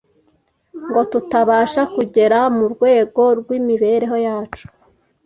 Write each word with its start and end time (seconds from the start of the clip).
ngo 0.87 1.01
tutabasha 1.11 1.81
kugera 1.95 2.39
mu 2.57 2.65
rwego 2.73 3.21
rw’ 3.39 3.47
Imibereho 3.59 4.15
yacu 4.27 4.65